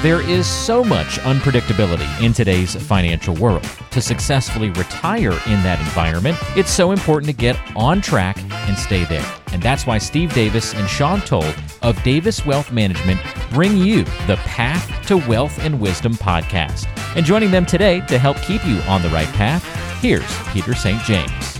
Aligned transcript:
There 0.00 0.20
is 0.20 0.46
so 0.46 0.84
much 0.84 1.18
unpredictability 1.22 2.22
in 2.22 2.32
today's 2.32 2.76
financial 2.76 3.34
world. 3.34 3.68
To 3.90 4.00
successfully 4.00 4.70
retire 4.70 5.32
in 5.32 5.60
that 5.64 5.80
environment, 5.80 6.38
it's 6.56 6.70
so 6.70 6.92
important 6.92 7.26
to 7.26 7.36
get 7.36 7.58
on 7.74 8.00
track 8.00 8.38
and 8.38 8.78
stay 8.78 9.02
there. 9.06 9.26
And 9.50 9.60
that's 9.60 9.88
why 9.88 9.98
Steve 9.98 10.32
Davis 10.32 10.72
and 10.72 10.88
Sean 10.88 11.20
Toll 11.22 11.52
of 11.82 12.00
Davis 12.04 12.46
Wealth 12.46 12.70
Management 12.70 13.20
bring 13.50 13.76
you 13.76 14.04
the 14.28 14.36
Path 14.44 15.04
to 15.08 15.16
Wealth 15.16 15.58
and 15.58 15.80
Wisdom 15.80 16.14
podcast. 16.14 16.86
And 17.16 17.26
joining 17.26 17.50
them 17.50 17.66
today 17.66 18.00
to 18.02 18.20
help 18.20 18.36
keep 18.42 18.64
you 18.64 18.76
on 18.82 19.02
the 19.02 19.08
right 19.08 19.26
path, 19.34 19.64
here's 20.00 20.32
Peter 20.50 20.76
St. 20.76 21.02
James. 21.02 21.58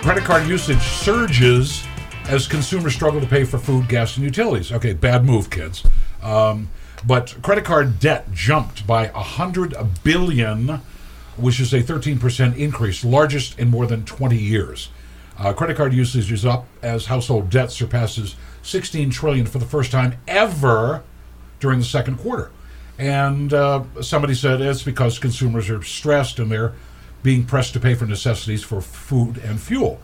Credit 0.00 0.24
card 0.24 0.48
usage 0.48 0.80
surges 0.80 1.84
as 2.24 2.48
consumers 2.48 2.94
struggle 2.94 3.20
to 3.20 3.26
pay 3.26 3.44
for 3.44 3.58
food, 3.58 3.86
gas, 3.86 4.16
and 4.16 4.24
utilities. 4.24 4.72
Okay, 4.72 4.94
bad 4.94 5.26
move, 5.26 5.50
kids. 5.50 5.84
Um, 6.22 6.70
but 7.06 7.36
credit 7.42 7.64
card 7.64 8.00
debt 8.00 8.32
jumped 8.32 8.86
by 8.86 9.06
100 9.08 9.74
billion, 10.02 10.80
which 11.36 11.60
is 11.60 11.72
a 11.72 11.82
13% 11.82 12.56
increase, 12.56 13.04
largest 13.04 13.58
in 13.58 13.70
more 13.70 13.86
than 13.86 14.04
20 14.04 14.36
years. 14.36 14.88
Uh, 15.38 15.52
credit 15.52 15.76
card 15.76 15.92
usage 15.92 16.32
is 16.32 16.44
up 16.44 16.66
as 16.82 17.06
household 17.06 17.50
debt 17.50 17.70
surpasses 17.70 18.36
16 18.62 19.10
trillion 19.10 19.46
for 19.46 19.58
the 19.58 19.66
first 19.66 19.92
time 19.92 20.16
ever 20.26 21.02
during 21.60 21.78
the 21.78 21.84
second 21.84 22.18
quarter. 22.18 22.50
And 22.98 23.52
uh, 23.52 23.84
somebody 24.00 24.34
said 24.34 24.60
it's 24.60 24.82
because 24.82 25.18
consumers 25.18 25.68
are 25.68 25.82
stressed 25.82 26.38
and 26.38 26.50
they're 26.50 26.72
being 27.22 27.44
pressed 27.44 27.74
to 27.74 27.80
pay 27.80 27.94
for 27.94 28.06
necessities 28.06 28.62
for 28.62 28.80
food 28.80 29.38
and 29.38 29.60
fuel. 29.60 30.00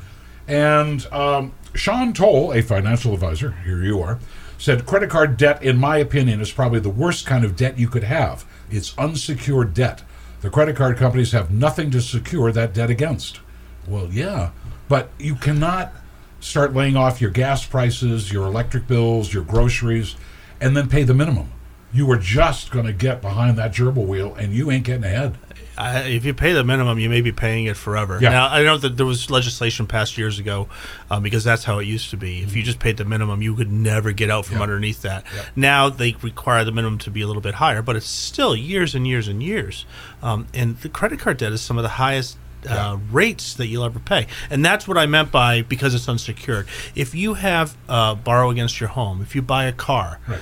And 0.47 1.06
um, 1.12 1.53
Sean 1.75 2.12
Toll, 2.12 2.53
a 2.53 2.62
financial 2.62 3.14
advisor, 3.14 3.53
here 3.64 3.83
you 3.83 4.00
are, 4.03 4.19
said 4.62 4.87
credit 4.87 5.11
card 5.11 5.37
debt, 5.37 5.61
in 5.61 5.77
my 5.77 5.97
opinion, 5.97 6.41
is 6.41 6.52
probably 6.52 6.79
the 6.79 6.89
worst 6.89 7.27
kind 7.27 7.45
of 7.45 7.57
debt 7.57 7.80
you 7.80 7.89
could 7.89 8.05
have. 8.05 8.45
It's 8.70 8.97
unsecured 8.97 9.75
debt. 9.75 10.05
The 10.41 10.50
credit 10.50 10.77
card 10.77 10.97
companies 10.97 11.33
have 11.33 11.50
nothing 11.50 11.91
to 11.91 12.00
secure 12.00 12.53
that 12.53 12.72
debt 12.72 12.89
against. 12.89 13.41
Well, 13.89 14.06
yeah, 14.12 14.53
but 14.89 15.11
you 15.19 15.34
cannot 15.34 15.92
start 16.39 16.75
laying 16.75 16.97
off 16.97 17.20
your 17.20 17.33
gas 17.33 17.67
prices, 17.67 18.33
your 18.33 18.47
electric 18.47 18.87
bills, 18.87 19.34
your 19.34 19.42
groceries, 19.42 20.14
and 20.61 20.77
then 20.77 20.89
pay 20.89 21.03
the 21.03 21.12
minimum. 21.12 21.50
You 21.92 22.09
are 22.12 22.17
just 22.17 22.70
going 22.70 22.87
to 22.87 22.92
get 22.92 23.20
behind 23.20 23.59
that 23.59 23.72
gerbil 23.72 24.06
wheel, 24.06 24.33
and 24.37 24.53
you 24.53 24.70
ain't 24.70 24.84
getting 24.84 25.03
ahead. 25.03 25.39
I, 25.78 26.01
if 26.01 26.25
you 26.25 26.34
pay 26.34 26.53
the 26.53 26.65
minimum, 26.65 26.98
you 26.98 27.09
may 27.09 27.20
be 27.23 27.33
paying 27.33 27.65
it 27.67 27.77
forever. 27.77 28.19
Yeah. 28.20 28.31
Now, 28.31 28.48
I 28.48 28.62
know 28.62 28.77
that 28.78 28.97
there 28.97 29.06
was 29.06 29.31
legislation 29.31 29.87
passed 29.87 30.19
years 30.19 30.39
ago 30.39 30.69
um, 31.11 31.23
because 31.23 31.45
that's 31.45 31.65
how 31.65 31.78
it 31.78 31.87
used 31.87 32.11
to 32.11 32.17
be. 32.17 32.42
If 32.42 32.55
you 32.55 32.62
just 32.62 32.78
paid 32.78 32.97
the 32.98 33.05
minimum, 33.05 33.41
you 33.42 33.55
could 33.55 33.73
never 33.73 34.12
get 34.12 34.31
out 34.31 34.45
from 34.45 34.56
Yeah. 34.59 34.62
underneath 34.65 35.03
that. 35.03 35.25
Yeah. 35.34 35.43
Now 35.56 35.89
they 35.89 36.15
require 36.23 36.65
the 36.65 36.73
minimum 36.73 36.98
to 36.98 37.11
be 37.11 37.23
a 37.23 37.27
little 37.27 37.43
bit 37.43 37.55
higher, 37.55 37.81
but 37.83 37.97
it's 37.97 38.06
still 38.09 38.55
years 38.55 38.95
and 38.95 39.06
years 39.06 39.28
and 39.28 39.43
years. 39.43 39.87
Um, 40.23 40.47
and 40.53 40.78
the 40.81 40.89
credit 40.89 41.19
card 41.20 41.39
debt 41.39 41.53
is 41.53 41.61
some 41.61 41.78
of 41.78 41.83
the 41.83 41.89
highest. 41.91 42.37
Uh, 42.69 42.97
rates 43.11 43.55
that 43.55 43.67
you'll 43.67 43.83
ever 43.84 43.98
pay, 43.98 44.28
and 44.48 44.65
that's 44.65 44.87
what 44.87 44.97
I 44.97 45.05
meant 45.06 45.33
by 45.33 45.62
because 45.62 45.97
it's 45.97 46.09
unsecured. 46.09 46.69
If 46.95 47.12
you 47.12 47.34
have 47.34 47.77
uh, 47.89 48.15
borrow 48.15 48.50
against 48.50 48.78
your 48.78 48.91
home, 48.91 49.20
if 49.20 49.34
you 49.34 49.43
buy 49.43 49.65
a 49.65 49.73
car, 49.73 50.20
Right. 50.28 50.39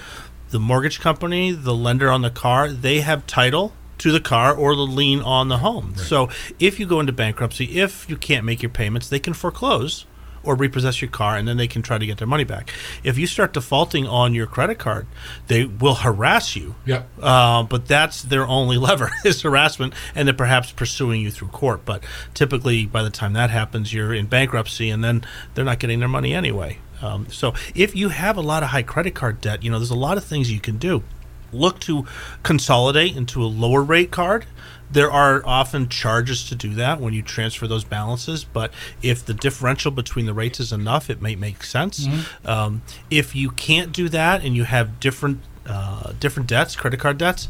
the 0.51 0.61
mortgage 0.61 1.01
company, 1.01 1.51
the 1.53 1.73
lender 1.75 2.11
on 2.11 2.21
the 2.21 2.29
car, 2.29 2.69
they 2.71 3.01
have 3.01 3.27
title 3.27 3.73
to 4.01 4.11
the 4.11 4.21
car 4.21 4.55
or 4.55 4.75
the 4.75 4.83
lien 4.83 5.21
on 5.21 5.49
the 5.49 5.59
home. 5.59 5.95
So 5.97 6.31
if 6.59 6.81
you 6.81 6.87
go 6.87 7.01
into 7.01 7.13
bankruptcy, 7.13 7.79
if 7.81 8.09
you 8.09 8.17
can't 8.17 8.47
make 8.47 8.63
your 8.63 8.71
payments, 8.71 9.09
they 9.09 9.19
can 9.19 9.35
foreclose 9.35 10.07
or 10.43 10.55
repossess 10.55 11.03
your 11.03 11.11
car 11.11 11.37
and 11.37 11.47
then 11.47 11.59
they 11.59 11.69
can 11.69 11.83
try 11.83 11.99
to 11.99 12.07
get 12.07 12.17
their 12.17 12.27
money 12.27 12.45
back. 12.45 12.73
If 13.05 13.19
you 13.19 13.27
start 13.27 13.53
defaulting 13.53 14.07
on 14.07 14.35
your 14.35 14.47
credit 14.47 14.79
card, 14.79 15.07
they 15.49 15.67
will 15.67 15.97
harass 15.97 16.57
you. 16.57 16.77
Yeah. 16.87 17.03
Uh, 17.21 17.63
but 17.65 17.87
that's 17.87 18.23
their 18.23 18.47
only 18.47 18.79
lever 18.89 19.11
is 19.23 19.43
harassment 19.43 19.93
and 20.15 20.27
then 20.27 20.37
perhaps 20.37 20.73
pursuing 20.73 21.21
you 21.21 21.31
through 21.31 21.49
court. 21.49 21.85
But 21.85 22.03
typically, 22.33 22.87
by 22.87 23.03
the 23.03 23.11
time 23.11 23.35
that 23.35 23.51
happens, 23.51 23.93
you're 23.93 24.15
in 24.15 24.27
bankruptcy 24.27 24.89
and 24.89 25.05
then 25.05 25.25
they're 25.55 25.65
not 25.65 25.79
getting 25.79 25.99
their 25.99 26.09
money 26.09 26.33
anyway. 26.33 26.79
Um, 27.03 27.29
so 27.31 27.55
if 27.75 27.95
you 27.95 28.11
have 28.11 28.37
a 28.37 28.43
lot 28.43 28.63
of 28.63 28.71
high 28.71 28.83
credit 28.83 29.15
card 29.15 29.41
debt, 29.41 29.63
you 29.63 29.71
know, 29.71 29.79
there's 29.79 29.91
a 29.91 29.95
lot 29.95 30.17
of 30.17 30.25
things 30.25 30.51
you 30.51 30.61
can 30.61 30.79
do. 30.79 31.03
Look 31.53 31.81
to 31.81 32.07
consolidate 32.43 33.17
into 33.17 33.43
a 33.43 33.47
lower 33.47 33.83
rate 33.83 34.11
card. 34.11 34.47
There 34.93 35.11
are 35.11 35.43
often 35.47 35.89
charges 35.89 36.49
to 36.49 36.57
do 36.57 36.75
that 36.75 37.01
when 37.01 37.15
you 37.15 37.23
transfer 37.23 37.69
those 37.69 37.85
balances, 37.85 38.43
but 38.43 38.73
if 39.03 39.25
the 39.25 39.35
differential 39.35 39.93
between 39.93 40.27
the 40.27 40.35
rates 40.35 40.59
is 40.59 40.73
enough, 40.73 41.09
it 41.09 41.23
may 41.23 41.37
make 41.37 41.63
sense. 41.63 42.09
Um, 42.45 42.83
if 43.09 43.37
you 43.37 43.51
can't 43.53 43.93
do 43.93 44.09
that 44.09 44.43
and 44.45 44.57
you 44.57 44.65
have 44.65 44.99
different 44.99 45.41
uh, 45.67 46.13
different 46.19 46.49
debts, 46.49 46.75
credit 46.75 46.99
card 46.99 47.19
debts, 47.19 47.49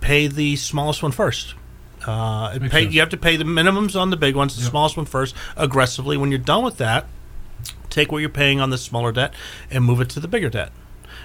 pay 0.00 0.26
the 0.26 0.56
smallest 0.56 1.02
one 1.02 1.12
first. 1.12 1.54
Uh, 2.04 2.58
pay, 2.70 2.88
you 2.88 2.98
have 2.98 3.10
to 3.10 3.16
pay 3.16 3.36
the 3.36 3.44
minimums 3.44 3.94
on 4.00 4.10
the 4.10 4.16
big 4.16 4.34
ones, 4.34 4.56
the 4.56 4.62
Yep. 4.62 4.70
smallest 4.70 4.96
one 4.96 5.06
first, 5.06 5.34
aggressively. 5.56 6.16
When 6.16 6.30
you're 6.30 6.38
done 6.40 6.64
with 6.64 6.78
that, 6.78 7.06
take 7.88 8.10
what 8.10 8.18
you're 8.18 8.28
paying 8.30 8.58
on 8.60 8.70
the 8.70 8.78
smaller 8.78 9.12
debt 9.12 9.32
and 9.70 9.84
move 9.84 10.00
it 10.00 10.08
to 10.10 10.20
the 10.20 10.26
bigger 10.26 10.48
debt. 10.48 10.72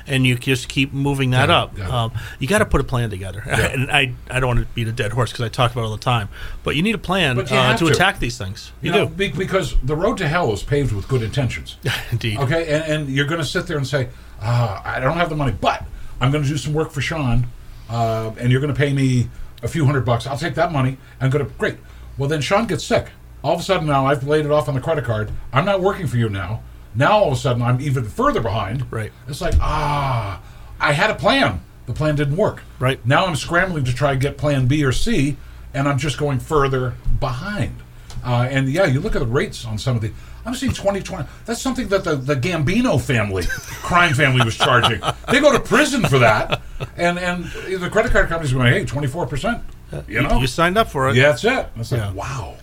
And 0.08 0.26
you 0.26 0.38
just 0.38 0.70
keep 0.70 0.94
moving 0.94 1.32
that 1.32 1.48
Got 1.48 1.50
it, 1.50 1.56
up. 1.56 1.76
got 1.76 1.88
it. 1.88 1.92
Um, 2.18 2.22
you 2.40 2.48
got 2.48 2.60
to 2.60 2.66
put 2.66 2.80
a 2.80 2.84
plan 2.84 3.10
together. 3.10 3.40
and 3.48 3.90
I, 3.90 4.14
I 4.30 4.40
don't 4.40 4.48
want 4.48 4.60
to 4.60 4.74
beat 4.76 4.88
a 4.88 4.92
dead 4.92 5.14
horse 5.14 5.32
because 5.32 5.46
I 5.46 5.50
talk 5.50 5.72
about 5.72 5.82
it 5.82 5.86
all 5.86 5.98
the 5.98 6.04
time. 6.04 6.30
But 6.64 6.76
you 6.76 6.84
need 6.84 6.96
a 6.96 7.00
plan 7.00 7.40
uh, 7.40 7.76
to, 7.78 7.86
to. 7.86 7.92
attack 7.92 8.20
these 8.20 8.38
things. 8.38 8.72
You, 8.82 8.92
know, 8.92 9.06
do. 9.08 9.14
be- 9.16 9.32
because 9.32 9.76
the 9.82 9.96
road 9.96 10.18
to 10.20 10.28
hell 10.28 10.54
is 10.54 10.62
paved 10.62 10.92
with 10.94 11.08
good 11.08 11.24
intentions. 11.24 11.78
Indeed. 12.12 12.38
Okay, 12.38 12.72
and, 12.74 12.84
and 12.84 13.10
you're 13.10 13.26
going 13.26 13.42
to 13.42 13.48
sit 13.48 13.66
there 13.66 13.78
and 13.78 13.88
say, 13.88 14.10
uh, 14.42 14.82
I 14.84 15.00
don't 15.00 15.18
have 15.18 15.30
the 15.30 15.36
money, 15.36 15.56
but 15.60 15.84
I'm 16.22 16.32
going 16.32 16.44
to 16.44 16.50
do 16.50 16.58
some 16.58 16.74
work 16.74 16.92
for 16.92 17.02
Sean, 17.02 17.48
uh, 17.90 18.32
and 18.38 18.52
you're 18.52 18.62
going 18.62 18.74
to 18.74 18.78
pay 18.78 18.94
me 18.94 19.30
a 19.64 19.68
few 19.68 19.86
hundred 19.86 20.06
bucks. 20.06 20.28
I'll 20.28 20.38
take 20.38 20.56
that 20.56 20.72
money 20.72 20.98
and 21.20 21.32
go 21.32 21.40
to 21.40 21.46
great. 21.46 21.78
Well, 22.18 22.30
then 22.30 22.42
Sean 22.42 22.68
gets 22.68 22.84
sick. 22.84 23.08
All 23.44 23.54
of 23.54 23.60
a 23.60 23.64
sudden 23.64 23.88
now 23.88 24.06
I've 24.06 24.26
laid 24.26 24.46
it 24.46 24.52
off 24.52 24.68
on 24.68 24.76
the 24.76 24.82
credit 24.82 25.06
card. 25.06 25.32
I'm 25.52 25.66
not 25.66 25.82
working 25.82 26.08
for 26.08 26.18
you 26.18 26.30
now. 26.30 26.62
Now 26.96 27.12
all 27.20 27.28
of 27.28 27.34
a 27.34 27.36
sudden 27.36 27.62
I'm 27.62 27.82
even 27.82 28.06
further 28.06 28.42
behind. 28.42 28.92
Right. 28.92 29.12
It's 29.28 29.42
like 29.42 29.56
ah, 29.60 30.42
I 30.80 30.94
had 30.94 31.10
a 31.10 31.16
plan. 31.16 31.62
The 31.86 31.94
plan 31.94 32.16
didn't 32.16 32.36
work. 32.38 32.62
Right. 32.80 33.04
Now 33.06 33.26
I'm 33.26 33.36
scrambling 33.36 33.84
to 33.86 33.94
try 33.94 34.14
and 34.14 34.22
get 34.22 34.38
plan 34.38 34.66
B 34.68 34.84
or 34.84 34.92
C, 34.92 35.38
and 35.74 35.88
I'm 35.88 35.98
just 36.00 36.18
going 36.18 36.40
further 36.40 36.96
behind. 37.20 37.76
Uh, 38.24 38.48
and 38.50 38.68
yeah, 38.70 38.86
you 38.86 39.00
look 39.00 39.16
at 39.16 39.20
the 39.20 39.28
rates 39.28 39.66
on 39.66 39.78
some 39.78 39.96
of 39.96 40.02
the. 40.02 40.12
I'm 40.48 40.54
seeing 40.56 40.72
2020. 40.74 41.28
That's 41.46 41.62
something 41.62 41.88
that 41.90 42.04
the, 42.04 42.16
the 42.16 42.36
Gambino 42.36 43.02
family, 43.02 43.44
crime 43.82 44.14
family, 44.14 44.44
was 44.46 44.56
charging. 44.56 45.02
They 45.32 45.40
go 45.40 45.52
to 45.52 45.60
prison 45.60 46.04
for 46.06 46.20
that, 46.20 46.62
and 46.98 47.18
and 47.20 47.46
the 47.46 47.90
credit 47.90 48.12
card 48.12 48.30
companies 48.30 48.52
are 48.54 48.58
going, 48.58 48.72
hey, 48.74 48.86
24 48.86 49.28
percent. 49.28 49.64
You 50.08 50.22
know, 50.24 50.40
You 50.40 50.48
signed 50.48 50.78
up 50.78 50.90
for 50.90 51.10
it. 51.10 51.16
yeah, 51.16 51.30
that's 51.30 51.44
it. 51.46 51.50
And 51.52 51.70
it's 51.82 51.92
like 51.92 52.02
Yeah. 52.02 52.12
wow. 52.14 52.56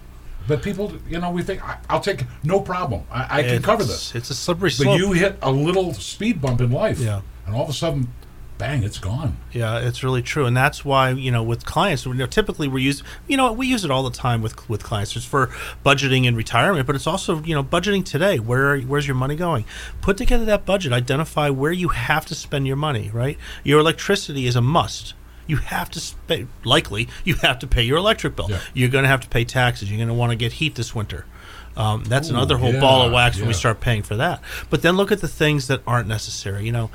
But 0.52 0.60
people, 0.62 0.92
you 1.08 1.18
know, 1.18 1.30
we 1.30 1.42
think 1.42 1.66
I, 1.66 1.78
I'll 1.88 2.00
take 2.00 2.24
no 2.44 2.60
problem. 2.60 3.04
I, 3.10 3.38
I 3.38 3.42
can 3.42 3.62
cover 3.62 3.84
this. 3.84 4.14
It's 4.14 4.28
a 4.28 4.34
slippery 4.34 4.70
slope. 4.70 4.88
But 4.88 4.98
you 4.98 5.12
hit 5.12 5.38
a 5.40 5.50
little 5.50 5.94
speed 5.94 6.42
bump 6.42 6.60
in 6.60 6.70
life, 6.70 6.98
Yeah. 6.98 7.22
and 7.46 7.54
all 7.54 7.62
of 7.62 7.70
a 7.70 7.72
sudden, 7.72 8.12
bang, 8.58 8.82
it's 8.82 8.98
gone. 8.98 9.38
Yeah, 9.50 9.78
it's 9.78 10.04
really 10.04 10.20
true, 10.20 10.44
and 10.44 10.54
that's 10.54 10.84
why 10.84 11.08
you 11.08 11.30
know 11.30 11.42
with 11.42 11.64
clients, 11.64 12.04
you 12.04 12.12
know, 12.12 12.26
typically 12.26 12.68
we 12.68 12.82
use 12.82 13.02
you 13.26 13.38
know 13.38 13.50
we 13.50 13.66
use 13.66 13.82
it 13.82 13.90
all 13.90 14.02
the 14.02 14.10
time 14.10 14.42
with 14.42 14.68
with 14.68 14.82
clients. 14.82 15.16
It's 15.16 15.24
for 15.24 15.46
budgeting 15.86 16.28
and 16.28 16.36
retirement, 16.36 16.86
but 16.86 16.96
it's 16.96 17.06
also 17.06 17.42
you 17.44 17.54
know 17.54 17.64
budgeting 17.64 18.04
today. 18.04 18.38
Where 18.38 18.78
where's 18.80 19.06
your 19.06 19.16
money 19.16 19.36
going? 19.36 19.64
Put 20.02 20.18
together 20.18 20.44
that 20.44 20.66
budget. 20.66 20.92
Identify 20.92 21.48
where 21.48 21.72
you 21.72 21.88
have 21.88 22.26
to 22.26 22.34
spend 22.34 22.66
your 22.66 22.76
money. 22.76 23.10
Right, 23.10 23.38
your 23.64 23.80
electricity 23.80 24.46
is 24.46 24.54
a 24.54 24.60
must. 24.60 25.14
You 25.46 25.56
have 25.56 25.90
to 25.90 26.14
pay. 26.26 26.46
Likely, 26.64 27.08
you 27.24 27.34
have 27.36 27.58
to 27.60 27.66
pay 27.66 27.82
your 27.82 27.98
electric 27.98 28.36
bill. 28.36 28.48
Yeah. 28.50 28.60
You're 28.74 28.88
going 28.88 29.04
to 29.04 29.08
have 29.08 29.20
to 29.20 29.28
pay 29.28 29.44
taxes. 29.44 29.90
You're 29.90 29.98
going 29.98 30.08
to 30.08 30.14
want 30.14 30.30
to 30.30 30.36
get 30.36 30.52
heat 30.52 30.74
this 30.74 30.94
winter. 30.94 31.26
Um, 31.76 32.04
that's 32.04 32.28
Ooh, 32.28 32.34
another 32.34 32.58
whole 32.58 32.78
ball 32.78 33.02
of 33.02 33.10
yeah, 33.10 33.16
wax 33.16 33.38
when 33.38 33.48
we 33.48 33.54
start 33.54 33.80
paying 33.80 34.02
for 34.02 34.16
that. 34.16 34.42
But 34.70 34.82
then 34.82 34.96
look 34.96 35.10
at 35.10 35.20
the 35.20 35.28
things 35.28 35.68
that 35.68 35.80
aren't 35.86 36.06
necessary. 36.06 36.66
You 36.66 36.72
know, 36.72 36.90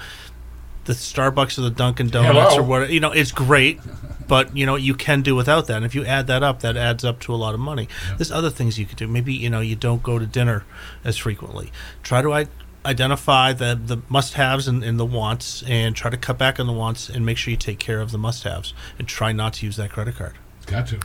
the 0.86 0.94
Starbucks 0.94 1.58
or 1.58 1.62
the 1.62 1.72
Dunkin' 1.72 2.10
Donuts 2.10 2.54
Hello. 2.54 2.60
or 2.60 2.64
what 2.64 2.90
you 2.90 3.00
know, 3.00 3.12
it's 3.12 3.32
great, 3.32 3.80
but 4.28 4.56
you 4.56 4.66
know 4.66 4.76
you 4.76 4.94
can 4.94 5.22
do 5.22 5.36
without 5.36 5.68
that. 5.68 5.78
And 5.78 5.86
if 5.86 5.96
you 5.96 6.06
add 6.06 6.28
that 6.28 6.44
up, 6.44 6.62
that 6.62 6.78
adds 6.78 7.04
up 7.04 7.20
to 7.22 7.34
a 7.34 7.36
lot 7.36 7.54
of 7.54 7.60
money. 7.60 7.88
There's 8.18 8.32
other 8.32 8.50
things 8.50 8.78
you 8.78 8.86
could 8.86 8.98
do. 8.98 9.08
Maybe 9.08 9.34
you 9.34 9.50
know 9.50 9.60
you 9.60 9.76
don't 9.76 10.04
go 10.04 10.20
to 10.20 10.26
dinner 10.26 10.64
as 11.04 11.18
frequently. 11.18 11.72
Try 12.04 12.22
to 12.22 12.34
I- 12.34 12.48
identify 12.88 13.54
the 13.54 13.80
the 13.84 13.98
must-haves 14.10 14.68
and, 14.68 14.84
and 14.84 15.00
the 15.00 15.06
wants, 15.06 15.64
and 15.68 15.96
try 15.96 16.10
to 16.10 16.18
cut 16.18 16.38
back 16.38 16.60
on 16.60 16.66
the 16.68 16.74
wants, 16.74 17.10
and 17.10 17.26
make 17.26 17.38
sure 17.38 17.52
you 17.52 17.58
take 17.58 17.80
care 17.80 18.02
of 18.02 18.12
the 18.12 18.18
must-haves, 18.18 18.74
and 18.98 19.08
try 19.08 19.32
not 19.32 19.54
to 19.54 19.66
use 19.66 19.76
that 19.76 19.92
credit 19.92 20.16
card. 20.16 20.34
Got 20.66 20.88
to. 20.88 20.96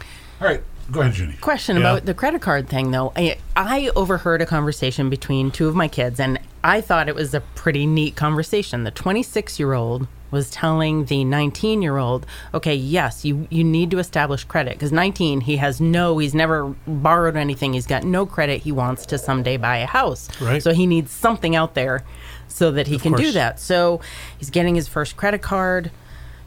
All 0.41 0.49
right, 0.49 0.63
go 0.91 1.01
ahead, 1.03 1.15
Jenny. 1.15 1.35
Question 1.41 1.77
Yeah. 1.77 1.83
about 1.83 2.07
the 2.07 2.15
credit 2.15 2.41
card 2.43 2.69
thing, 2.69 2.91
though. 2.91 3.13
I, 3.17 3.37
I 3.57 3.91
overheard 3.95 4.41
a 4.43 4.47
conversation 4.47 5.11
between 5.11 5.51
two 5.51 5.69
of 5.69 5.75
my 5.75 5.89
kids, 5.89 6.19
and 6.19 6.39
I 6.65 6.81
thought 6.81 7.09
it 7.09 7.15
was 7.15 7.35
a 7.35 7.41
pretty 7.41 7.87
neat 7.87 8.17
conversation. 8.17 8.85
The 8.85 8.91
26 8.91 9.59
year 9.59 9.73
old 9.75 10.07
was 10.33 10.51
telling 10.51 11.05
the 11.05 11.25
19 11.25 11.81
year 11.81 11.99
old, 11.99 12.27
okay, 12.53 12.75
yes, 12.75 13.25
you, 13.25 13.47
you 13.51 13.63
need 13.63 13.93
to 13.93 14.01
establish 14.01 14.43
credit 14.43 14.73
because 14.73 14.91
19, 14.91 15.43
he 15.43 15.59
has 15.59 15.81
no, 15.81 16.19
he's 16.19 16.35
never 16.35 16.75
borrowed 16.89 17.37
anything, 17.37 17.75
he's 17.75 17.87
got 17.87 18.03
no 18.03 18.27
credit. 18.27 18.63
He 18.63 18.73
wants 18.73 19.07
to 19.07 19.19
someday 19.19 19.57
buy 19.57 19.77
a 19.77 19.87
house. 19.87 20.29
Right. 20.41 20.61
So 20.61 20.73
he 20.73 20.87
needs 20.87 21.13
something 21.13 21.55
out 21.55 21.75
there 21.75 22.03
so 22.49 22.73
that 22.73 22.89
he 22.89 22.99
can 22.99 23.13
do 23.13 23.31
that. 23.33 23.61
So 23.61 24.01
he's 24.39 24.51
getting 24.51 24.75
his 24.75 24.89
first 24.89 25.17
credit 25.17 25.43
card 25.43 25.93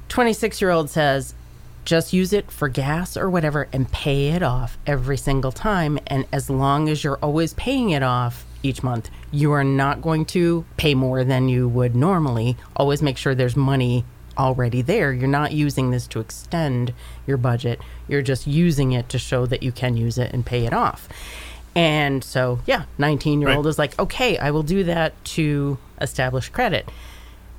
26 0.09 0.61
year 0.61 0.71
old 0.71 0.89
says, 0.89 1.33
just 1.83 2.13
use 2.13 2.33
it 2.33 2.49
for 2.51 2.67
gas 2.67 3.15
or 3.15 3.29
whatever 3.29 3.67
and 3.71 3.91
pay 3.91 4.29
it 4.29 4.41
off 4.41 4.77
every 4.87 5.17
single 5.17 5.51
time. 5.51 5.99
And 6.07 6.25
as 6.31 6.49
long 6.49 6.89
as 6.89 7.03
you're 7.03 7.17
always 7.17 7.53
paying 7.53 7.91
it 7.91 8.01
off 8.01 8.45
each 8.65 8.83
month, 8.83 9.09
you 9.31 9.51
are 9.51 9.63
not 9.63 10.01
going 10.01 10.25
to 10.25 10.65
pay 10.77 10.95
more 10.95 11.23
than 11.23 11.47
you 11.47 11.67
would 11.69 11.95
normally. 11.95 12.57
Always 12.75 13.01
make 13.01 13.17
sure 13.17 13.33
there's 13.35 13.56
money 13.56 14.03
already 14.38 14.81
there. 14.81 15.13
You're 15.13 15.27
not 15.27 15.53
using 15.53 15.91
this 15.91 16.07
to 16.07 16.19
extend 16.19 16.94
your 17.25 17.38
budget, 17.38 17.79
you're 18.07 18.21
just 18.21 18.45
using 18.47 18.91
it 18.91 19.07
to 19.09 19.17
show 19.17 19.45
that 19.45 19.63
you 19.63 19.71
can 19.71 19.95
use 19.95 20.17
it 20.17 20.33
and 20.33 20.45
pay 20.45 20.65
it 20.65 20.73
off. 20.73 21.07
And 21.75 22.23
so, 22.23 22.59
yeah, 22.65 22.85
19 22.97 23.41
year 23.41 23.51
old 23.51 23.65
Right. 23.65 23.69
is 23.69 23.77
like, 23.79 23.97
okay, 24.00 24.38
I 24.38 24.51
will 24.51 24.63
do 24.63 24.83
that 24.85 25.23
to 25.35 25.77
establish 26.01 26.50
credit 26.50 26.89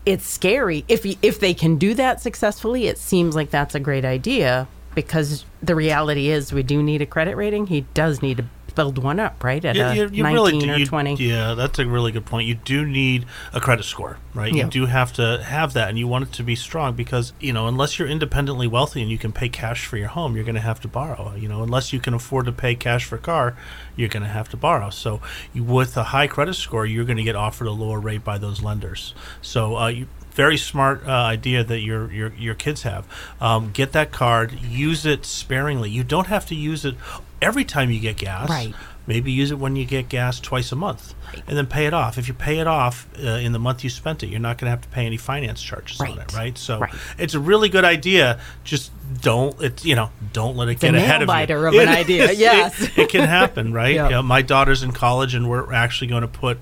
it's 0.05 0.27
scary 0.29 0.85
if 0.89 1.05
if 1.21 1.41
they 1.41 1.53
can 1.53 1.77
do 1.79 1.93
that 1.95 2.21
successfully 2.21 2.87
it 2.87 2.97
seems 2.97 3.35
like 3.35 3.51
that's 3.51 3.75
a 3.75 3.81
great 3.81 4.05
idea 4.05 4.69
because 4.95 5.45
the 5.63 5.75
reality 5.75 6.29
is 6.29 6.53
we 6.53 6.63
do 6.63 6.83
need 6.83 7.03
a 7.03 7.07
credit 7.07 7.35
rating 7.37 7.67
he 7.67 7.81
does 7.93 8.23
need 8.23 8.37
to 8.37 8.45
build 8.77 9.03
one 9.03 9.19
up 9.19 9.43
right 9.43 9.65
at 9.65 9.75
Yeah, 9.75 9.93
you, 9.93 10.03
you 10.13 10.23
19 10.23 10.35
really 10.35 10.59
do. 10.61 10.73
or 10.73 10.77
you- 10.77 10.87
20 10.87 11.17
Yeah, 11.17 11.55
that's 11.55 11.81
a 11.81 11.87
really 11.87 12.13
good 12.13 12.25
point. 12.27 12.47
You 12.47 12.55
do 12.55 12.87
need 12.87 13.27
a 13.53 13.61
credit 13.61 13.83
score, 13.85 14.19
right? 14.35 14.53
Yeah. 14.53 14.65
You 14.67 14.71
do 14.71 14.87
have 14.87 15.13
to 15.15 15.43
have 15.43 15.73
that, 15.73 15.89
and 15.89 15.99
you 15.99 16.07
want 16.07 16.29
it 16.29 16.33
to 16.35 16.45
be 16.45 16.55
strong 16.55 16.95
because 16.95 17.33
you 17.41 17.53
know, 17.53 17.67
unless 17.67 17.99
you're 17.99 18.07
independently 18.07 18.69
wealthy 18.69 19.03
and 19.03 19.11
you 19.11 19.19
can 19.19 19.33
pay 19.33 19.49
cash 19.49 19.87
for 19.87 19.97
your 19.97 20.09
home, 20.09 20.37
you're 20.37 20.45
going 20.45 20.55
to 20.55 20.61
have 20.61 20.81
to 20.83 20.89
borrow. 20.89 21.35
You 21.35 21.49
know, 21.49 21.65
unless 21.65 21.93
you 21.93 21.99
can 21.99 22.15
afford 22.15 22.47
to 22.47 22.53
pay 22.53 22.77
cash 22.77 23.05
for 23.05 23.17
a 23.17 23.19
car, 23.19 23.57
you're 23.97 24.09
going 24.09 24.23
to 24.23 24.29
have 24.29 24.49
to 24.51 24.57
borrow. 24.57 24.91
So, 24.91 25.21
you, 25.53 25.65
with 25.65 25.97
a 25.97 26.05
high 26.05 26.29
credit 26.29 26.55
score, 26.55 26.87
you're 26.87 27.05
going 27.05 27.17
to 27.17 27.25
get 27.25 27.35
offered 27.35 27.67
a 27.67 27.73
lower 27.73 27.99
rate 27.99 28.23
by 28.23 28.39
those 28.39 28.63
lenders. 28.63 29.15
So, 29.43 29.77
uh, 29.77 29.89
you. 29.89 30.07
Very 30.33 30.59
smart 30.59 31.03
uh, 31.07 31.13
idea 31.13 31.65
that 31.65 31.81
your 31.81 32.13
your 32.13 32.31
your 32.35 32.55
kids 32.55 32.83
have. 32.83 33.07
Um, 33.41 33.71
get 33.73 33.93
that 33.93 34.13
card, 34.13 34.53
use 34.61 35.07
it 35.07 35.25
sparingly. 35.25 35.89
You 35.89 36.05
don't 36.05 36.27
have 36.27 36.45
to 36.49 36.55
use 36.55 36.85
it 36.85 36.95
every 37.43 37.65
time 37.65 37.91
you 37.91 38.01
get 38.01 38.17
gas. 38.17 38.49
Right. 38.49 38.75
Maybe 39.09 39.31
use 39.31 39.53
it 39.53 39.59
when 39.61 39.77
you 39.77 39.85
get 39.85 40.09
gas 40.09 40.41
twice 40.41 40.73
a 40.73 40.77
month, 40.77 41.15
and 41.47 41.57
then 41.57 41.69
pay 41.69 41.87
it 41.87 41.95
off. 41.95 42.19
If 42.19 42.27
you 42.27 42.35
pay 42.35 42.59
it 42.59 42.67
off 42.67 43.07
uh, 43.23 43.29
in 43.39 43.53
the 43.53 43.59
month 43.61 43.85
you 43.85 43.91
spent 43.91 44.25
it, 44.25 44.27
you're 44.31 44.41
not 44.41 44.59
going 44.59 44.67
to 44.67 44.71
have 44.71 44.81
to 44.81 44.89
pay 44.89 45.07
any 45.07 45.17
finance 45.17 45.63
charges 45.63 46.01
on 46.01 46.19
it, 46.19 46.35
right? 46.35 46.59
So 46.59 46.81
Right. 46.81 46.93
it's 47.17 47.35
a 47.35 47.39
really 47.39 47.69
good 47.69 47.85
idea. 47.85 48.41
Just 48.65 48.91
don't 49.21 49.63
it, 49.63 49.85
you 49.85 49.95
know, 49.95 50.11
don't 50.33 50.57
let 50.57 50.67
it 50.69 50.73
a 50.73 50.75
get 50.75 50.95
ahead 50.97 51.23
of 51.23 51.29
you. 51.29 51.57
of 51.69 51.75
an 51.75 51.81
It 51.83 51.89
idea, 51.89 52.31
is. 52.31 52.39
yes. 52.41 52.83
it, 52.83 52.99
it 52.99 53.09
can 53.09 53.29
happen, 53.29 53.73
right? 53.73 53.95
Yeah. 53.95 54.05
You 54.07 54.11
know, 54.17 54.23
my 54.25 54.43
daughter's 54.43 54.83
in 54.83 54.91
college, 54.91 55.35
and 55.35 55.49
we're 55.49 55.73
actually 55.73 56.09
going 56.09 56.23
to 56.23 56.29
put 56.29 56.59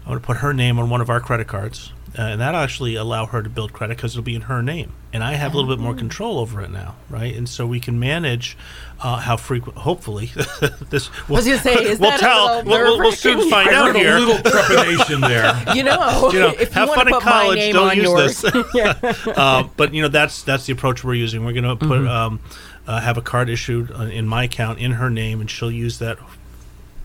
I'm 0.00 0.08
going 0.08 0.18
to 0.20 0.26
put 0.26 0.38
her 0.38 0.52
name 0.52 0.80
on 0.80 0.90
one 0.90 1.00
of 1.00 1.08
our 1.08 1.20
credit 1.20 1.46
cards, 1.46 1.92
uh, 2.18 2.22
and 2.22 2.40
that 2.40 2.54
actually 2.54 2.94
allow 2.94 3.26
her 3.26 3.42
to 3.42 3.48
build 3.50 3.72
credit 3.72 3.96
because 3.96 4.12
it'll 4.12 4.22
be 4.22 4.34
in 4.34 4.42
her 4.42 4.62
name, 4.62 4.92
and 5.12 5.22
I 5.24 5.32
have 5.34 5.52
a 5.52 5.56
little 5.56 5.74
bit 5.74 5.82
more 5.82 5.94
control 5.94 6.38
over 6.38 6.60
it 6.60 6.70
now, 6.70 6.94
right? 7.10 7.34
And 7.34 7.48
so 7.48 7.66
we 7.66 7.80
can 7.80 7.98
manage 7.98 8.56
uh, 9.00 9.16
how 9.18 9.36
frequent. 9.36 9.78
Hopefully, 9.78 10.26
this. 10.90 11.10
We'll, 11.28 11.36
was 11.38 11.46
gonna 11.46 11.58
say, 11.58 11.74
is 11.74 11.98
we'll 11.98 12.10
that 12.10 12.20
tell. 12.20 12.46
little 12.58 12.70
We'll, 12.70 12.82
we'll, 12.84 12.98
we'll 13.00 13.12
soon 13.12 13.50
find 13.50 13.68
I 13.68 13.74
out 13.74 13.86
heard 13.86 13.96
here. 13.96 14.16
a 14.16 14.20
little 14.20 14.42
trepidation 14.50 15.20
there. 15.22 15.62
you 15.74 15.82
know, 15.82 16.30
You 16.32 16.38
know, 16.40 16.48
if 16.58 16.68
you 16.68 16.74
have 16.74 16.88
want 16.88 16.98
fun 17.00 17.06
to 17.06 17.14
in 17.14 17.20
put 17.20 17.24
my 17.24 17.30
college. 17.32 17.58
name 17.58 17.72
Don't 17.74 17.88
on 17.90 17.96
use 17.96 18.04
yours 18.04 18.42
this. 18.42 19.26
uh, 19.26 19.68
but 19.76 19.92
you 19.92 20.02
know 20.02 20.08
that's 20.08 20.42
that's 20.42 20.66
the 20.66 20.72
approach 20.72 21.02
we're 21.04 21.14
using. 21.14 21.44
We're 21.44 21.52
going 21.52 21.64
to 21.64 21.76
put 21.76 21.98
Mm-hmm. 22.00 22.08
um, 22.08 22.40
uh, 22.86 23.00
have 23.00 23.16
a 23.16 23.22
card 23.22 23.48
issued 23.48 23.90
uh, 23.90 24.02
in 24.04 24.26
my 24.26 24.44
account 24.44 24.78
in 24.78 24.92
her 24.92 25.08
name, 25.10 25.40
and 25.40 25.50
she'll 25.50 25.70
use 25.70 25.98
that. 26.00 26.18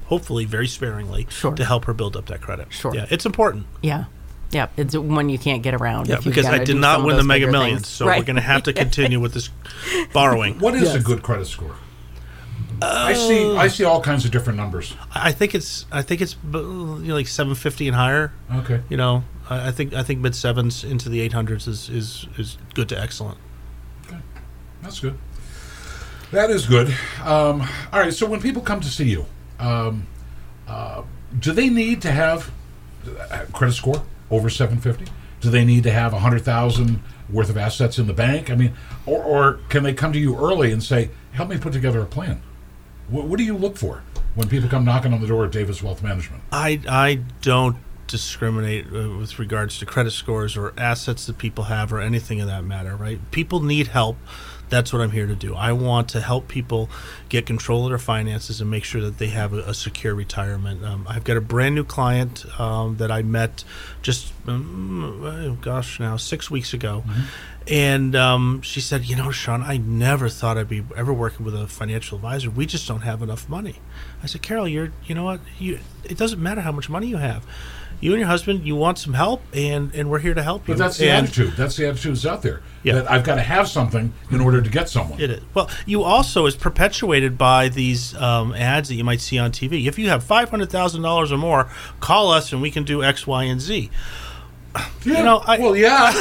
Hopefully, 0.06 0.44
very 0.46 0.68
sparingly 0.68 1.28
Sure. 1.30 1.54
to 1.56 1.64
help 1.64 1.86
her 1.86 1.94
build 1.94 2.18
up 2.18 2.26
that 2.28 2.42
credit. 2.42 2.74
Sure. 2.74 2.94
yeah, 2.96 3.06
it's 3.10 3.26
important. 3.26 3.66
yeah 3.82 4.06
yeah 4.52 4.68
it's 4.78 4.96
one 4.96 5.30
you 5.30 5.38
can't 5.38 5.62
get 5.64 5.74
around 5.74 6.08
Yeah, 6.08 6.18
if 6.18 6.24
because 6.24 6.46
I 6.46 6.64
did 6.64 6.78
not 6.78 7.04
win 7.04 7.18
the 7.18 7.24
Mega 7.24 7.48
Millions, 7.52 7.82
things. 7.82 7.88
so 7.88 8.06
we're 8.06 8.24
going 8.24 8.36
to 8.36 8.42
have 8.42 8.64
to 8.64 8.74
continue 8.86 9.20
with 9.20 9.34
this 9.34 9.50
borrowing. 10.14 10.60
What 10.60 10.76
is 10.76 10.96
a 10.96 11.00
good 11.00 11.22
credit 11.24 11.46
score? 11.46 11.76
I 12.82 13.14
see. 13.14 13.56
I 13.58 13.68
see 13.68 13.84
all 13.84 14.02
kinds 14.02 14.24
of 14.26 14.32
different 14.32 14.58
numbers. 14.58 14.96
I 15.14 15.32
think 15.32 15.54
it's 15.54 15.86
I 15.92 16.02
think 16.02 16.22
it's 16.22 16.36
uh, 16.54 16.60
you 16.60 17.00
know, 17.10 17.14
like 17.16 17.28
750 17.28 17.88
and 17.88 17.96
higher. 17.96 18.32
Okay. 18.54 18.82
You 18.90 18.98
know, 18.98 19.24
I 19.50 19.68
I 19.68 19.72
think 19.72 19.94
I 19.94 20.04
think 20.04 20.22
mid 20.22 20.34
sevens 20.36 20.84
into 20.84 21.10
the 21.10 21.28
800s 21.28 21.68
is 21.68 21.90
is 21.90 22.26
is 22.38 22.58
good 22.74 22.88
to 22.90 23.00
excellent. 23.00 23.38
Okay, 24.08 24.20
that's 24.82 25.00
good. 25.00 25.18
That 26.32 26.50
is 26.52 26.66
good. 26.68 26.88
Um, 27.24 27.68
all 27.92 28.00
right. 28.00 28.14
So 28.14 28.26
when 28.28 28.40
people 28.42 28.62
come 28.62 28.80
to 28.82 28.88
see 28.88 29.10
you, 29.10 29.26
um, 29.60 30.08
uh, 30.68 31.02
do 31.38 31.52
they 31.52 31.70
need 31.70 32.02
to 32.04 32.12
have 32.12 32.52
a 33.32 33.46
credit 33.48 33.74
score 33.74 34.02
over 34.32 34.50
750? 34.50 35.12
Do 35.42 35.50
they 35.50 35.64
need 35.64 35.84
to 35.84 35.92
have 35.92 36.14
a 36.14 36.20
hundred 36.20 36.44
thousand 36.44 37.02
worth 37.30 37.50
of 37.50 37.58
assets 37.58 37.98
in 37.98 38.08
the 38.08 38.14
bank? 38.14 38.50
I 38.50 38.56
mean, 38.56 38.74
or, 39.06 39.24
or 39.24 39.60
can 39.70 39.84
they 39.84 39.94
come 39.94 40.12
to 40.14 40.20
you 40.20 40.38
early 40.38 40.72
and 40.72 40.84
say, 40.84 41.10
"Help 41.32 41.50
me 41.50 41.58
put 41.58 41.74
together 41.74 42.02
a 42.02 42.06
plan"? 42.06 42.42
What, 43.08 43.26
what 43.26 43.38
do 43.38 43.44
you 43.44 43.56
look 43.56 43.78
for 43.78 44.04
when 44.36 44.50
people 44.50 44.70
come 44.70 44.84
knocking 44.84 45.14
on 45.14 45.22
the 45.22 45.28
door 45.28 45.46
at 45.46 45.52
Davis 45.52 45.82
Wealth 45.82 46.04
Management? 46.04 46.44
I 46.52 46.82
I 46.90 47.22
don't 47.42 47.78
discriminate 48.08 48.88
uh, 48.88 49.18
with 49.18 49.40
regards 49.40 49.80
to 49.80 49.86
credit 49.86 50.12
scores 50.12 50.58
or 50.58 50.74
assets 50.78 51.26
that 51.28 51.38
people 51.38 51.66
have 51.66 51.94
or 51.94 52.02
anything 52.02 52.42
of 52.42 52.48
that 52.48 52.66
matter, 52.66 52.96
right? 52.96 53.20
People 53.32 53.62
need 53.62 53.88
help. 53.88 54.18
That's 54.70 54.94
what 54.94 55.02
I'm 55.02 55.12
here 55.12 55.26
to 55.28 55.36
do. 55.36 55.56
I 55.56 55.72
want 55.72 56.10
to 56.10 56.22
help 56.22 56.48
people 56.48 56.90
get 57.28 57.46
control 57.46 57.86
of 57.86 57.90
their 57.90 57.98
finances 57.98 58.62
and 58.62 58.70
make 58.70 58.84
sure 58.84 59.02
that 59.02 59.18
they 59.18 59.28
have 59.28 59.54
a, 59.54 59.60
a 59.60 59.74
secure 59.74 60.14
retirement. 60.14 60.84
Um, 60.86 61.06
I've 61.10 61.24
got 61.24 61.38
a 61.38 61.42
brand 61.42 61.76
new 61.76 61.84
client 61.84 62.46
um, 62.60 62.98
that 62.98 63.12
I 63.12 63.22
met 63.24 63.64
just, 64.02 64.32
um, 64.48 65.22
oh, 65.24 65.54
gosh, 65.62 66.00
now 66.00 66.18
six 66.18 66.52
weeks 66.52 66.74
ago. 66.74 67.04
And 67.68 68.16
um, 68.16 68.62
she 68.64 68.82
said, 68.82 69.06
"You 69.06 69.16
know, 69.16 69.30
Sean, 69.30 69.62
I 69.62 69.78
never 69.78 70.28
thought 70.28 70.58
I'd 70.58 70.70
be 70.70 70.84
ever 70.96 71.14
working 71.14 71.46
with 71.46 71.54
a 71.54 71.68
financial 71.68 72.16
advisor. 72.16 72.50
We 72.50 72.66
just 72.66 72.88
don't 72.88 73.02
have 73.02 73.22
enough 73.22 73.48
money." 73.48 73.76
I 74.24 74.26
said, 74.26 74.42
"Carol, 74.42 74.68
you're, 74.68 74.92
you 75.06 75.14
know 75.14 75.24
what? 75.26 75.40
You, 75.60 75.78
it 76.04 76.18
doesn't 76.18 76.42
matter 76.42 76.62
how 76.62 76.72
much 76.72 76.90
money 76.90 77.06
you 77.08 77.18
have. 77.18 77.46
You 78.02 78.12
and 78.14 78.20
your 78.22 78.30
husband, 78.30 78.66
you 78.66 78.76
want 78.76 78.98
some 78.98 79.14
help, 79.14 79.44
and 79.54 79.94
and 79.94 80.10
we're 80.10 80.18
here 80.20 80.34
to 80.34 80.42
help 80.42 80.68
you." 80.68 80.74
But 80.74 80.80
that's 80.80 80.98
the 80.98 81.10
And- 81.10 81.28
attitude. 81.28 81.54
That's 81.58 81.76
the 81.76 81.88
attitude 81.90 82.14
that's 82.16 82.26
out 82.26 82.42
there. 82.42 82.62
Yeah. 82.82 82.94
That 82.94 83.12
I've 83.12 83.24
got 83.24 83.36
to 83.36 83.42
have 83.44 83.68
something 83.68 84.14
in 84.32 84.40
order 84.42 84.59
to 84.62 84.70
get 84.70 84.90
someone. 84.90 85.20
It 85.20 85.30
is. 85.32 85.42
Well, 85.54 85.70
you 85.86 86.04
also 86.04 86.46
is 86.46 86.56
perpetuated 86.56 87.38
by 87.38 87.70
these 87.70 88.16
um, 88.16 88.54
ads 88.54 88.90
that 88.90 88.96
you 88.96 89.04
might 89.04 89.22
see 89.22 89.38
on 89.38 89.52
TV. 89.52 89.86
If 89.88 89.98
you 90.00 90.10
have 90.10 90.24
five 90.24 90.50
hundred 90.50 90.70
thousand 90.70 91.02
dollars 91.02 91.32
or 91.32 91.38
more, 91.38 91.70
call 92.00 92.32
us 92.32 92.52
and 92.54 92.62
we 92.62 92.72
can 92.72 92.84
do 92.84 93.04
X, 93.04 93.26
Y, 93.28 93.44
and 93.44 93.60
Z. 93.62 93.90
Yeah. 95.04 95.24
know, 95.24 95.42
I- 95.46 95.58
well, 95.60 95.76
yeah. 95.76 96.12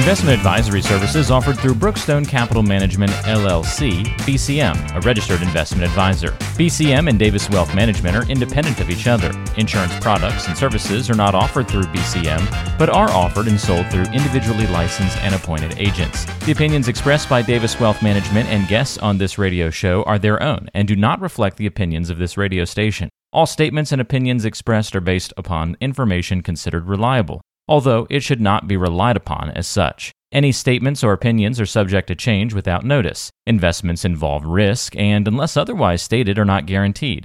Investment 0.00 0.34
advisory 0.34 0.80
services 0.80 1.30
offered 1.30 1.58
through 1.58 1.74
Brookstone 1.74 2.26
Capital 2.26 2.62
Management 2.62 3.12
LLC, 3.26 4.02
BCM, 4.24 4.96
a 4.96 5.00
registered 5.02 5.42
investment 5.42 5.84
advisor. 5.84 6.30
BCM 6.56 7.10
and 7.10 7.18
Davis 7.18 7.50
Wealth 7.50 7.74
Management 7.74 8.16
are 8.16 8.24
independent 8.30 8.80
of 8.80 8.88
each 8.88 9.06
other. 9.06 9.30
Insurance 9.58 9.94
products 10.00 10.48
and 10.48 10.56
services 10.56 11.10
are 11.10 11.14
not 11.14 11.34
offered 11.34 11.68
through 11.68 11.82
BCM, 11.82 12.78
but 12.78 12.88
are 12.88 13.10
offered 13.10 13.46
and 13.46 13.60
sold 13.60 13.90
through 13.90 14.04
individually 14.04 14.66
licensed 14.68 15.18
and 15.18 15.34
appointed 15.34 15.74
agents. 15.76 16.24
The 16.46 16.52
opinions 16.52 16.88
expressed 16.88 17.28
by 17.28 17.42
Davis 17.42 17.78
Wealth 17.78 18.02
Management 18.02 18.48
and 18.48 18.66
guests 18.68 18.96
on 18.96 19.18
this 19.18 19.36
radio 19.36 19.68
show 19.68 20.02
are 20.04 20.18
their 20.18 20.42
own 20.42 20.70
and 20.72 20.88
do 20.88 20.96
not 20.96 21.20
reflect 21.20 21.58
the 21.58 21.66
opinions 21.66 22.08
of 22.08 22.16
this 22.16 22.38
radio 22.38 22.64
station. 22.64 23.10
All 23.34 23.44
statements 23.44 23.92
and 23.92 24.00
opinions 24.00 24.46
expressed 24.46 24.96
are 24.96 25.02
based 25.02 25.34
upon 25.36 25.76
information 25.78 26.40
considered 26.40 26.88
reliable 26.88 27.42
although 27.70 28.06
it 28.10 28.20
should 28.20 28.40
not 28.40 28.66
be 28.66 28.76
relied 28.76 29.16
upon 29.16 29.48
as 29.52 29.66
such. 29.66 30.12
Any 30.32 30.52
statements 30.52 31.02
or 31.02 31.12
opinions 31.12 31.60
are 31.60 31.66
subject 31.66 32.08
to 32.08 32.14
change 32.14 32.52
without 32.52 32.84
notice. 32.84 33.30
Investments 33.46 34.04
involve 34.04 34.44
risk 34.44 34.94
and, 34.96 35.26
unless 35.26 35.56
otherwise 35.56 36.02
stated, 36.02 36.38
are 36.38 36.44
not 36.44 36.66
guaranteed. 36.66 37.24